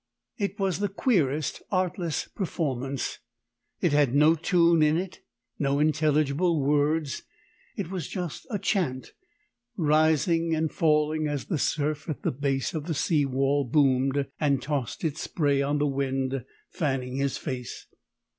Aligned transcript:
It 0.39 0.57
was 0.57 0.79
the 0.79 0.89
queerest 0.89 1.61
artless 1.69 2.27
performance: 2.27 3.19
it 3.81 3.91
had 3.91 4.15
no 4.15 4.33
tune 4.33 4.81
in 4.81 4.97
it, 4.97 5.19
no 5.59 5.77
intelligible 5.77 6.59
words 6.65 7.21
it 7.77 7.91
was 7.91 8.07
just 8.07 8.47
a 8.49 8.57
chant 8.57 9.13
rising 9.77 10.55
and 10.55 10.71
falling 10.71 11.27
as 11.27 11.45
the 11.45 11.59
surf 11.59 12.09
at 12.09 12.23
the 12.23 12.31
base 12.31 12.73
of 12.73 12.87
the 12.87 12.95
sea 12.95 13.27
wall 13.27 13.63
boomed 13.63 14.25
and 14.39 14.59
tossed 14.63 15.03
its 15.03 15.21
spray 15.21 15.61
on 15.61 15.77
the 15.77 15.85
wind 15.85 16.45
fanning 16.71 17.17
his 17.17 17.37
face. 17.37 17.85